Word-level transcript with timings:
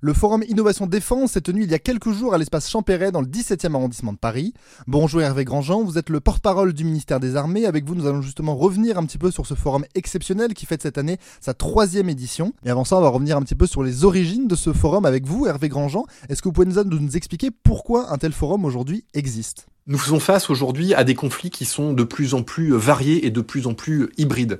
Le 0.00 0.12
forum 0.12 0.44
Innovation 0.46 0.86
Défense 0.86 1.32
s'est 1.32 1.40
tenu 1.40 1.62
il 1.62 1.70
y 1.70 1.74
a 1.74 1.78
quelques 1.78 2.10
jours 2.10 2.34
à 2.34 2.38
l'espace 2.38 2.68
Champéret 2.68 3.12
dans 3.12 3.22
le 3.22 3.26
17e 3.26 3.74
arrondissement 3.74 4.12
de 4.12 4.18
Paris. 4.18 4.52
Bonjour 4.86 5.22
Hervé 5.22 5.46
Grandjean, 5.46 5.84
vous 5.84 5.96
êtes 5.96 6.10
le 6.10 6.20
porte-parole 6.20 6.74
du 6.74 6.84
ministère 6.84 7.18
des 7.18 7.34
Armées. 7.34 7.64
Avec 7.64 7.86
vous, 7.86 7.94
nous 7.94 8.06
allons 8.06 8.20
justement 8.20 8.56
revenir 8.56 8.98
un 8.98 9.06
petit 9.06 9.16
peu 9.16 9.30
sur 9.30 9.46
ce 9.46 9.54
forum 9.54 9.86
exceptionnel 9.94 10.52
qui 10.52 10.66
fête 10.66 10.82
cette 10.82 10.98
année 10.98 11.16
sa 11.40 11.54
troisième 11.54 12.10
édition. 12.10 12.52
Et 12.66 12.70
avant 12.70 12.84
ça, 12.84 12.98
on 12.98 13.00
va 13.00 13.08
revenir 13.08 13.38
un 13.38 13.42
petit 13.42 13.54
peu 13.54 13.66
sur 13.66 13.82
les 13.82 14.04
origines 14.04 14.48
de 14.48 14.54
ce 14.54 14.74
forum 14.74 15.06
avec 15.06 15.24
vous, 15.24 15.46
Hervé 15.46 15.70
Grandjean. 15.70 16.04
Est-ce 16.28 16.42
que 16.42 16.48
vous 16.48 16.52
pouvez 16.52 16.66
nous, 16.66 16.82
nous 16.84 17.16
expliquer 17.16 17.50
pourquoi 17.50 18.12
un 18.12 18.18
tel 18.18 18.32
forum 18.32 18.66
aujourd'hui 18.66 19.06
existe? 19.14 19.66
Nous 19.88 19.98
faisons 19.98 20.18
face 20.18 20.50
aujourd'hui 20.50 20.94
à 20.94 21.04
des 21.04 21.14
conflits 21.14 21.50
qui 21.50 21.64
sont 21.64 21.92
de 21.92 22.02
plus 22.02 22.34
en 22.34 22.42
plus 22.42 22.72
variés 22.72 23.24
et 23.24 23.30
de 23.30 23.40
plus 23.40 23.68
en 23.68 23.74
plus 23.74 24.10
hybrides. 24.18 24.58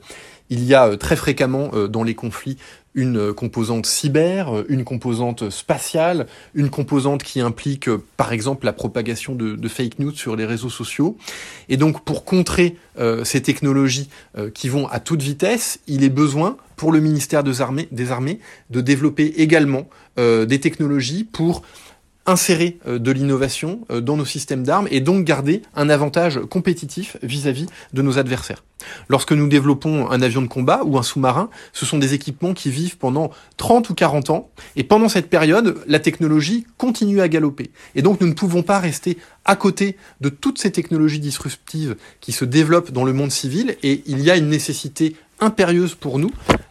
Il 0.50 0.62
y 0.62 0.72
a 0.72 0.86
euh, 0.86 0.96
très 0.96 1.16
fréquemment 1.16 1.70
euh, 1.74 1.88
dans 1.88 2.04
les 2.04 2.14
conflits 2.14 2.58
une 2.96 3.32
composante 3.32 3.86
cyber, 3.86 4.64
une 4.68 4.82
composante 4.82 5.50
spatiale, 5.50 6.26
une 6.54 6.70
composante 6.70 7.22
qui 7.22 7.40
implique 7.40 7.88
par 8.16 8.32
exemple 8.32 8.66
la 8.66 8.72
propagation 8.72 9.36
de, 9.36 9.68
fake 9.68 10.00
news 10.00 10.12
sur 10.12 10.34
les 10.34 10.44
réseaux 10.44 10.70
sociaux. 10.70 11.16
Et 11.68 11.76
donc 11.76 12.04
pour 12.04 12.24
contrer 12.24 12.76
euh, 12.98 13.22
ces 13.22 13.42
technologies 13.42 14.08
qui 14.54 14.68
vont 14.68 14.88
à 14.88 14.98
toute 14.98 15.22
vitesse, 15.22 15.78
il 15.86 16.02
est 16.02 16.10
besoin 16.10 16.56
pour 16.74 16.90
le 16.90 16.98
ministère 16.98 17.44
des 17.44 17.60
Armées, 17.60 17.88
des 17.92 18.10
armées 18.10 18.40
de 18.70 18.80
développer 18.80 19.34
également 19.36 19.88
des 20.16 20.60
technologies 20.60 21.24
pour 21.24 21.62
insérer 22.26 22.78
euh, 22.86 22.98
de 22.98 23.10
l'innovation 23.10 23.80
euh, 23.90 24.00
dans 24.00 24.16
nos 24.16 24.24
systèmes 24.24 24.64
d'armes 24.64 24.88
et 24.90 25.00
donc 25.00 25.24
garder 25.24 25.62
un 25.74 25.88
avantage 25.88 26.40
compétitif 26.50 27.16
vis-à-vis 27.22 27.66
de 27.92 28.02
nos 28.02 28.18
adversaires. 28.18 28.64
Lorsque 29.08 29.32
nous 29.32 29.48
développons 29.48 30.10
un 30.10 30.20
avion 30.22 30.42
de 30.42 30.46
combat 30.46 30.82
ou 30.84 30.98
un 30.98 31.02
sous-marin, 31.02 31.48
ce 31.72 31.86
sont 31.86 31.98
des 31.98 32.14
équipements 32.14 32.54
qui 32.54 32.70
vivent 32.70 32.98
pendant 32.98 33.30
30 33.56 33.90
ou 33.90 33.94
40 33.94 34.30
ans 34.30 34.50
et 34.76 34.84
pendant 34.84 35.08
cette 35.08 35.30
période, 35.30 35.78
la 35.86 35.98
technologie 35.98 36.66
continue 36.76 37.20
à 37.20 37.28
galoper. 37.28 37.70
Et 37.94 38.02
donc 38.02 38.20
nous 38.20 38.26
ne 38.26 38.34
pouvons 38.34 38.62
pas 38.62 38.78
rester 38.78 39.18
à 39.44 39.56
côté 39.56 39.96
de 40.20 40.28
toutes 40.28 40.58
ces 40.58 40.72
technologies 40.72 41.20
disruptives 41.20 41.96
qui 42.20 42.32
se 42.32 42.44
développent 42.44 42.90
dans 42.90 43.04
le 43.04 43.12
monde 43.12 43.30
civil 43.32 43.76
et 43.82 44.02
il 44.06 44.20
y 44.20 44.30
a 44.30 44.36
une 44.36 44.48
nécessité 44.48 45.16
impérieuse 45.40 45.94
pour 45.94 46.18
nous 46.18 46.30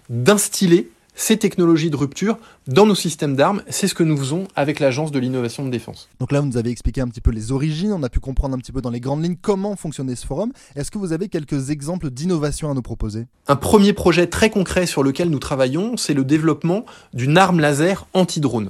d'instiller 0.09 0.91
ces 1.15 1.37
technologies 1.37 1.89
de 1.89 1.95
rupture 1.95 2.37
dans 2.67 2.85
nos 2.85 2.95
systèmes 2.95 3.35
d'armes. 3.35 3.63
C'est 3.69 3.87
ce 3.87 3.95
que 3.95 4.03
nous 4.03 4.17
faisons 4.17 4.47
avec 4.55 4.79
l'Agence 4.79 5.11
de 5.11 5.19
l'innovation 5.19 5.65
de 5.65 5.71
défense. 5.71 6.09
Donc 6.19 6.31
là, 6.31 6.41
vous 6.41 6.47
nous 6.47 6.57
avez 6.57 6.69
expliqué 6.69 7.01
un 7.01 7.07
petit 7.07 7.21
peu 7.21 7.31
les 7.31 7.51
origines, 7.51 7.93
on 7.93 8.03
a 8.03 8.09
pu 8.09 8.19
comprendre 8.19 8.55
un 8.55 8.59
petit 8.59 8.71
peu 8.71 8.81
dans 8.81 8.91
les 8.91 8.99
grandes 8.99 9.23
lignes 9.23 9.37
comment 9.41 9.75
fonctionnait 9.75 10.15
ce 10.15 10.25
forum. 10.25 10.51
Est-ce 10.75 10.91
que 10.91 10.97
vous 10.97 11.13
avez 11.13 11.29
quelques 11.29 11.69
exemples 11.69 12.11
d'innovation 12.11 12.69
à 12.69 12.73
nous 12.73 12.81
proposer? 12.81 13.25
Un 13.47 13.55
premier 13.55 13.93
projet 13.93 14.27
très 14.27 14.49
concret 14.49 14.85
sur 14.85 15.03
lequel 15.03 15.29
nous 15.29 15.39
travaillons, 15.39 15.97
c'est 15.97 16.13
le 16.13 16.23
développement 16.23 16.85
d'une 17.13 17.37
arme 17.37 17.59
laser 17.59 18.07
anti-drone. 18.13 18.69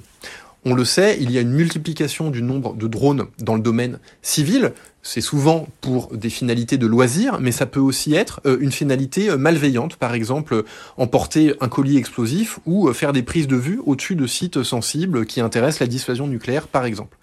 On 0.67 0.73
le 0.73 0.83
sait, 0.83 1.17
il 1.21 1.29
y 1.29 1.37
a 1.37 1.41
une 1.41 1.51
multiplication 1.51 2.31
du 2.31 2.41
nombre 2.41 2.75
de 2.75 2.87
drones 2.87 3.27
dans 3.37 3.53
le 3.53 3.61
domaine 3.61 3.99
civil. 4.23 4.73
C'est 5.07 5.21
souvent 5.21 5.67
pour 5.81 6.07
des 6.17 6.31
finalités 6.31 6.79
de 6.79 6.87
loisirs, 6.87 7.37
mais 7.39 7.51
ça 7.51 7.67
peut 7.67 7.79
aussi 7.79 8.15
être 8.15 8.41
euh, 8.47 8.57
une 8.59 8.71
finalité 8.71 9.29
euh, 9.29 9.37
malveillante, 9.37 9.97
par 9.97 10.15
exemple 10.15 10.63
emporter 10.97 11.53
un 11.61 11.67
colis 11.69 11.97
explosif 11.97 12.57
ou 12.65 12.89
euh, 12.89 12.93
faire 12.93 13.13
des 13.13 13.21
prises 13.21 13.47
de 13.47 13.55
vue 13.55 13.79
au-dessus 13.85 14.15
de 14.15 14.25
sites 14.25 14.63
sensibles 14.63 15.27
qui 15.27 15.41
intéressent 15.41 15.81
la 15.81 15.85
dissuasion 15.85 16.25
nucléaire, 16.25 16.67
par 16.67 16.85
exemple. 16.85 17.17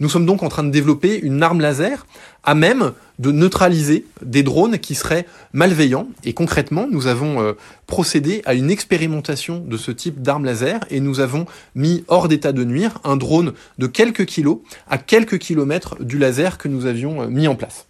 Nous 0.00 0.08
sommes 0.08 0.24
donc 0.24 0.42
en 0.42 0.48
train 0.48 0.64
de 0.64 0.70
développer 0.70 1.20
une 1.20 1.42
arme 1.42 1.60
laser 1.60 2.06
à 2.42 2.54
même 2.54 2.92
de 3.18 3.32
neutraliser 3.32 4.06
des 4.22 4.42
drones 4.42 4.78
qui 4.78 4.94
seraient 4.94 5.26
malveillants. 5.52 6.08
Et 6.24 6.32
concrètement, 6.32 6.86
nous 6.90 7.06
avons 7.06 7.42
euh, 7.42 7.52
procédé 7.86 8.40
à 8.46 8.54
une 8.54 8.70
expérimentation 8.70 9.58
de 9.58 9.76
ce 9.76 9.90
type 9.90 10.22
d'arme 10.22 10.46
laser 10.46 10.80
et 10.88 11.00
nous 11.00 11.20
avons 11.20 11.44
mis 11.74 12.02
hors 12.08 12.28
d'état 12.28 12.52
de 12.52 12.64
nuire 12.64 12.98
un 13.04 13.16
drone 13.16 13.52
de 13.76 13.86
quelques 13.86 14.24
kilos 14.24 14.60
à 14.88 14.96
quelques 14.96 15.36
kilomètres 15.36 16.02
du 16.02 16.16
laser 16.16 16.56
que 16.56 16.68
nous 16.68 16.86
avions 16.86 17.19
euh, 17.22 17.28
mis 17.28 17.48
en 17.48 17.54
place. 17.54 17.86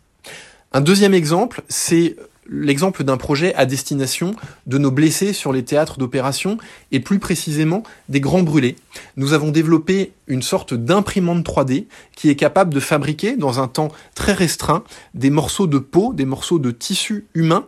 Un 0.73 0.81
deuxième 0.81 1.15
exemple, 1.15 1.63
c'est 1.69 2.17
l'exemple 2.51 3.05
d'un 3.05 3.17
projet 3.17 3.55
à 3.55 3.65
destination 3.65 4.35
de 4.67 4.79
nos 4.79 4.91
blessés 4.91 5.33
sur 5.33 5.53
les 5.53 5.65
théâtres 5.65 5.99
d'opération 5.99 6.59
et 6.91 7.01
plus 7.01 7.19
précisément 7.19 7.83
des 8.09 8.21
grands 8.21 8.43
brûlés. 8.43 8.77
Nous 9.17 9.33
avons 9.33 9.51
développé 9.51 10.13
une 10.27 10.43
sorte 10.43 10.75
d'imprimante 10.75 11.47
3D 11.47 11.87
qui 12.17 12.29
est 12.29 12.37
capable 12.37 12.75
de 12.75 12.81
fabriquer 12.81 13.37
dans 13.37 13.61
un 13.61 13.69
temps 13.69 13.89
très 14.15 14.33
restreint 14.33 14.83
des 15.15 15.31
morceaux 15.31 15.69
de 15.69 15.79
peau, 15.79 16.13
des 16.13 16.25
morceaux 16.25 16.59
de 16.59 16.71
tissu 16.73 17.27
humain 17.35 17.67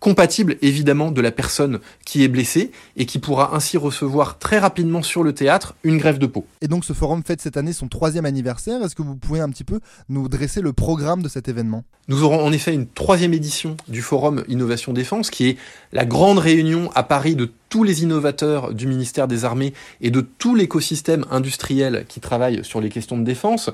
compatible 0.00 0.56
évidemment 0.62 1.10
de 1.10 1.20
la 1.20 1.30
personne 1.30 1.80
qui 2.04 2.22
est 2.22 2.28
blessée 2.28 2.70
et 2.96 3.06
qui 3.06 3.18
pourra 3.18 3.54
ainsi 3.54 3.76
recevoir 3.76 4.38
très 4.38 4.58
rapidement 4.58 5.02
sur 5.02 5.22
le 5.22 5.32
théâtre 5.32 5.74
une 5.82 5.98
grève 5.98 6.18
de 6.18 6.26
peau. 6.26 6.46
Et 6.60 6.68
donc 6.68 6.84
ce 6.84 6.92
forum 6.92 7.22
fête 7.24 7.40
cette 7.40 7.56
année 7.56 7.72
son 7.72 7.88
troisième 7.88 8.24
anniversaire. 8.24 8.82
Est-ce 8.82 8.94
que 8.94 9.02
vous 9.02 9.16
pouvez 9.16 9.40
un 9.40 9.48
petit 9.50 9.64
peu 9.64 9.80
nous 10.08 10.28
dresser 10.28 10.60
le 10.60 10.72
programme 10.72 11.22
de 11.22 11.28
cet 11.28 11.48
événement? 11.48 11.84
Nous 12.08 12.22
aurons 12.22 12.44
en 12.44 12.52
effet 12.52 12.72
une 12.72 12.86
troisième 12.86 13.34
édition 13.34 13.76
du 13.88 14.02
forum 14.02 14.44
Innovation 14.48 14.92
Défense 14.92 15.30
qui 15.30 15.48
est 15.48 15.56
la 15.92 16.04
grande 16.04 16.38
réunion 16.38 16.90
à 16.94 17.02
Paris 17.02 17.36
de 17.36 17.50
tous 17.68 17.84
les 17.84 18.02
innovateurs 18.02 18.72
du 18.72 18.86
ministère 18.86 19.28
des 19.28 19.44
Armées 19.44 19.74
et 20.00 20.10
de 20.10 20.20
tout 20.20 20.54
l'écosystème 20.54 21.26
industriel 21.30 22.06
qui 22.08 22.20
travaille 22.20 22.64
sur 22.64 22.80
les 22.80 22.88
questions 22.88 23.18
de 23.18 23.24
défense. 23.24 23.70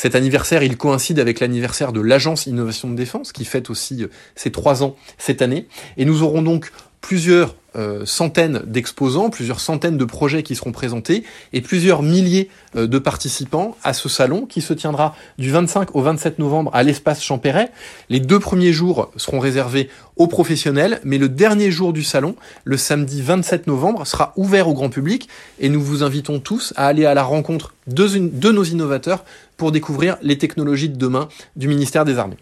Cet 0.00 0.14
anniversaire, 0.14 0.62
il 0.62 0.78
coïncide 0.78 1.18
avec 1.18 1.40
l'anniversaire 1.40 1.92
de 1.92 2.00
l'Agence 2.00 2.46
Innovation 2.46 2.88
de 2.88 2.94
Défense, 2.94 3.32
qui 3.32 3.44
fête 3.44 3.68
aussi 3.68 4.04
euh, 4.04 4.06
ses 4.34 4.50
trois 4.50 4.82
ans 4.82 4.96
cette 5.18 5.42
année. 5.42 5.66
Et 5.98 6.06
nous 6.06 6.22
aurons 6.22 6.40
donc 6.40 6.72
plusieurs 7.02 7.54
euh, 7.76 8.04
centaines 8.04 8.62
d'exposants, 8.66 9.30
plusieurs 9.30 9.60
centaines 9.60 9.96
de 9.96 10.04
projets 10.04 10.42
qui 10.42 10.54
seront 10.54 10.72
présentés 10.72 11.24
et 11.52 11.60
plusieurs 11.60 12.02
milliers 12.02 12.48
euh, 12.76 12.86
de 12.86 12.98
participants 12.98 13.76
à 13.84 13.92
ce 13.92 14.08
salon 14.08 14.46
qui 14.46 14.60
se 14.60 14.72
tiendra 14.72 15.14
du 15.38 15.50
25 15.50 15.94
au 15.94 16.02
27 16.02 16.38
novembre 16.38 16.70
à 16.74 16.82
l'espace 16.82 17.22
Champéret. 17.22 17.70
Les 18.08 18.20
deux 18.20 18.40
premiers 18.40 18.72
jours 18.72 19.10
seront 19.16 19.38
réservés 19.38 19.88
aux 20.16 20.26
professionnels, 20.26 21.00
mais 21.04 21.18
le 21.18 21.28
dernier 21.28 21.70
jour 21.70 21.92
du 21.92 22.02
salon, 22.02 22.34
le 22.64 22.76
samedi 22.76 23.22
27 23.22 23.66
novembre, 23.66 24.06
sera 24.06 24.32
ouvert 24.36 24.68
au 24.68 24.74
grand 24.74 24.90
public 24.90 25.28
et 25.58 25.68
nous 25.68 25.80
vous 25.80 26.02
invitons 26.02 26.40
tous 26.40 26.74
à 26.76 26.86
aller 26.86 27.06
à 27.06 27.14
la 27.14 27.22
rencontre 27.22 27.74
de, 27.86 28.06
de 28.18 28.52
nos 28.52 28.64
innovateurs 28.64 29.24
pour 29.56 29.72
découvrir 29.72 30.16
les 30.22 30.38
technologies 30.38 30.88
de 30.88 30.96
demain 30.96 31.28
du 31.56 31.68
ministère 31.68 32.04
des 32.04 32.18
Armées. 32.18 32.36